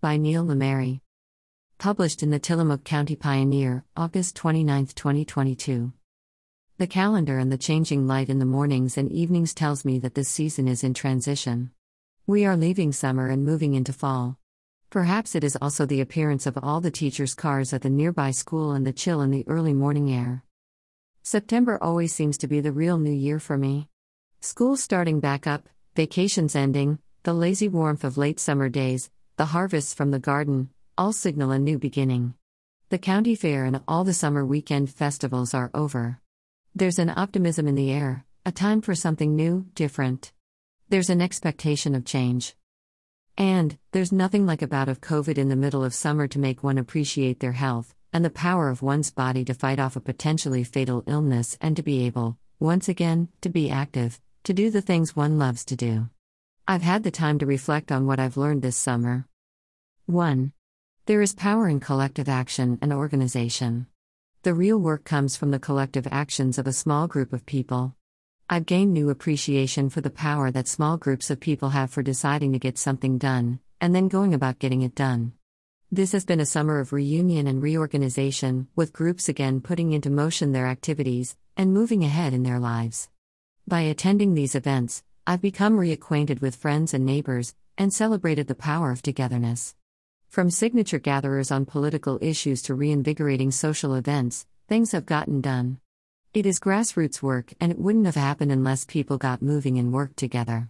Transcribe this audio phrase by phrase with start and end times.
[0.00, 1.00] By Neal Lemery.
[1.78, 5.92] Published in the Tillamook County Pioneer, August 29, 2022.
[6.76, 10.28] The calendar and the changing light in the mornings and evenings tells me that this
[10.28, 11.72] season is in transition.
[12.28, 14.38] We are leaving summer and moving into fall.
[14.88, 18.70] Perhaps it is also the appearance of all the teachers' cars at the nearby school
[18.70, 20.44] and the chill in the early morning air.
[21.24, 23.88] September always seems to be the real new year for me.
[24.38, 29.94] School starting back up, vacations ending, the lazy warmth of late summer days, the harvests
[29.94, 30.68] from the garden,
[30.98, 32.34] all signal a new beginning.
[32.88, 36.18] The county fair and all the summer weekend festivals are over.
[36.74, 40.32] There's an optimism in the air, a time for something new, different.
[40.88, 42.56] There's an expectation of change.
[43.36, 46.64] And, there's nothing like a bout of COVID in the middle of summer to make
[46.64, 50.64] one appreciate their health, and the power of one's body to fight off a potentially
[50.64, 55.14] fatal illness and to be able, once again, to be active, to do the things
[55.14, 56.08] one loves to do.
[56.66, 59.27] I've had the time to reflect on what I've learned this summer.
[60.08, 60.52] 1.
[61.04, 63.88] There is power in collective action and organization.
[64.42, 67.94] The real work comes from the collective actions of a small group of people.
[68.48, 72.54] I've gained new appreciation for the power that small groups of people have for deciding
[72.54, 75.34] to get something done, and then going about getting it done.
[75.92, 80.52] This has been a summer of reunion and reorganization, with groups again putting into motion
[80.52, 83.10] their activities and moving ahead in their lives.
[83.66, 88.90] By attending these events, I've become reacquainted with friends and neighbors, and celebrated the power
[88.90, 89.74] of togetherness.
[90.28, 95.78] From signature gatherers on political issues to reinvigorating social events, things have gotten done.
[96.34, 100.18] It is grassroots work, and it wouldn't have happened unless people got moving and worked
[100.18, 100.68] together.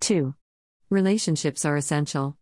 [0.00, 0.34] 2.
[0.88, 2.36] Relationships are essential.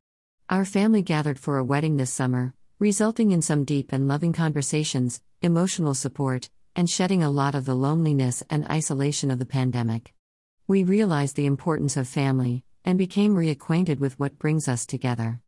[0.50, 5.22] Our family gathered for a wedding this summer, resulting in some deep and loving conversations,
[5.41, 10.12] emotional support, and shedding a lot of the loneliness and isolation of the pandemic.
[10.69, 15.41] We realized the importance of family and became reacquainted with what brings us together.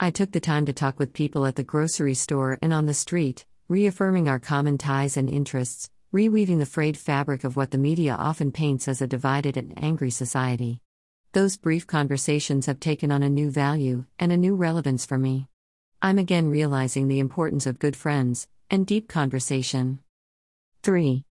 [0.00, 2.94] I took the time to talk with people at the grocery store and on the
[2.94, 8.14] street, reaffirming our common ties and interests, reweaving the frayed fabric of what the media
[8.14, 10.80] often paints as a divided and angry society.
[11.32, 15.48] Those brief conversations have taken on a new value and a new relevance for me.
[16.02, 20.00] I'm again realizing the importance of good friends and deep conversation.
[20.82, 21.24] 3.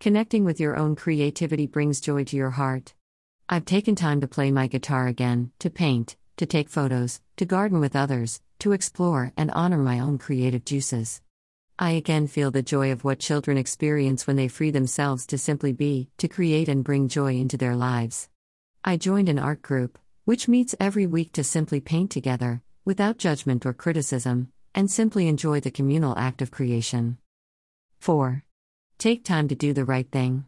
[0.00, 2.94] Connecting with your own creativity brings joy to your heart.
[3.48, 7.80] I've taken time to play my guitar again, to paint, to take photos, to garden
[7.80, 11.20] with others, to explore and honor my own creative juices.
[11.78, 15.72] I again feel the joy of what children experience when they free themselves to simply
[15.72, 18.28] be, to create and bring joy into their lives.
[18.82, 23.66] I joined an art group, which meets every week to simply paint together, without judgment
[23.66, 27.18] or criticism, and simply enjoy the communal act of creation.
[27.98, 28.42] 4.
[28.98, 30.46] Take time to do the right thing.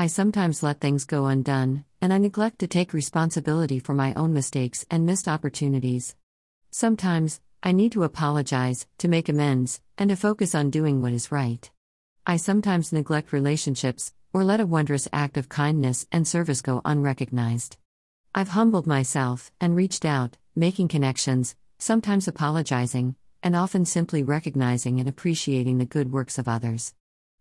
[0.00, 4.32] I sometimes let things go undone, and I neglect to take responsibility for my own
[4.32, 6.14] mistakes and missed opportunities.
[6.70, 11.32] Sometimes, I need to apologize, to make amends, and to focus on doing what is
[11.32, 11.68] right.
[12.24, 17.76] I sometimes neglect relationships, or let a wondrous act of kindness and service go unrecognized.
[18.32, 25.08] I've humbled myself and reached out, making connections, sometimes apologizing, and often simply recognizing and
[25.08, 26.94] appreciating the good works of others.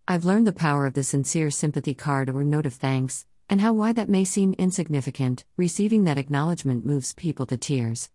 [0.10, 3.74] I've learned the power of the sincere sympathy card or note of thanks, and how
[3.74, 8.10] why that may seem insignificant, receiving that acknowledgement moves people to tears.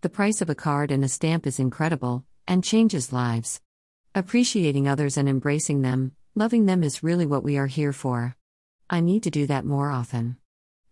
[0.00, 3.60] The price of a card and a stamp is incredible, and changes lives.
[4.14, 8.36] Appreciating others and embracing them, loving them is really what we are here for.
[8.88, 10.38] I need to do that more often.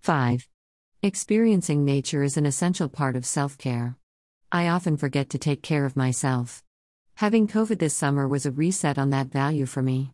[0.01, 0.47] 5.
[1.03, 3.97] Experiencing nature is an essential part of self care.
[4.51, 6.63] I often forget to take care of myself.
[7.15, 10.13] Having COVID this summer was a reset on that value for me.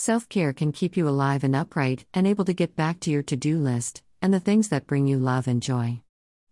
[0.00, 3.22] Self care can keep you alive and upright and able to get back to your
[3.24, 6.00] to do list and the things that bring you love and joy.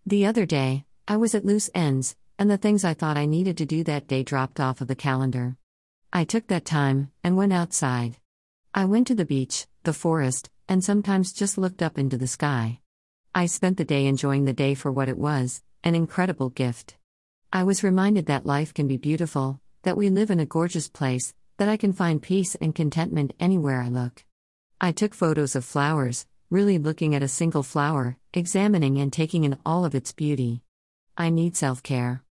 [0.04, 3.56] The other day, I was at loose ends, and the things I thought I needed
[3.56, 5.56] to do that day dropped off of the calendar.
[6.12, 8.18] I took that time and went outside.
[8.74, 12.80] I went to the beach, the forest, and sometimes just looked up into the sky.
[13.34, 16.98] I spent the day enjoying the day for what it was an incredible gift.
[17.50, 21.32] I was reminded that life can be beautiful, that we live in a gorgeous place,
[21.58, 24.24] that I can find peace and contentment anywhere I look.
[24.80, 29.58] I took photos of flowers, really looking at a single flower, examining and taking in
[29.66, 30.62] all of its beauty.
[31.16, 32.22] I need self care.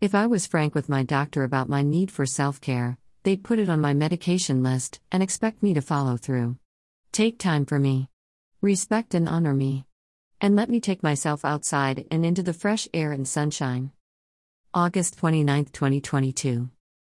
[0.00, 3.58] If I was frank with my doctor about my need for self care, they'd put
[3.58, 6.56] it on my medication list and expect me to follow through.
[7.12, 8.08] Take time for me.
[8.62, 9.84] Respect and honor me.
[10.40, 13.92] And let me take myself outside and into the fresh air and sunshine.
[14.72, 16.70] August 29, 2022.